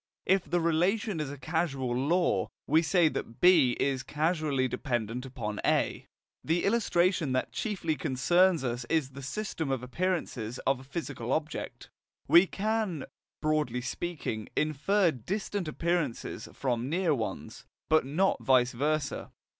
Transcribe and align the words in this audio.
If 0.25 0.45
the 0.49 0.59
relation 0.59 1.19
is 1.19 1.29
a 1.29 1.37
causal 1.37 1.95
law, 1.95 2.47
we 2.65 2.81
say 2.81 3.07
that 3.09 3.39
B 3.39 3.77
is 3.79 4.01
causally 4.01 4.67
dependent 4.67 5.27
upon 5.27 5.61
A. 5.63 6.07
The 6.43 6.65
illustration 6.65 7.33
that 7.33 7.51
chiefly 7.51 7.95
concerns 7.95 8.63
us 8.63 8.83
is 8.89 9.11
the 9.11 9.21
system 9.21 9.69
of 9.69 9.83
appearances 9.83 10.57
of 10.65 10.79
a 10.79 10.83
physical 10.83 11.31
object. 11.31 11.91
We 12.27 12.47
can, 12.47 13.05
broadly 13.43 13.81
speaking, 13.81 14.49
infer 14.57 15.11
distant 15.11 15.67
appearances 15.67 16.49
from 16.51 16.89
near 16.89 17.13
ones, 17.13 17.65
but 17.87 18.03
not 18.03 18.43
vice 18.43 18.71
versa. 18.71 19.29